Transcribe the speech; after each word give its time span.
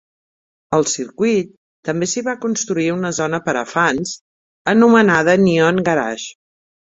Al 0.77 0.85
circuit 0.91 1.51
també 1.89 2.07
s'hi 2.13 2.23
va 2.27 2.35
construir 2.45 2.87
una 2.95 3.11
zona 3.19 3.41
per 3.51 3.55
a 3.61 3.63
fans 3.75 4.15
anomenada 4.75 5.37
Neon 5.45 5.85
Garage. 5.91 6.27